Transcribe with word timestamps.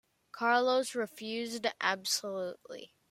Carlos 0.31 0.95
refused 0.95 1.67
absolutely. 1.79 2.95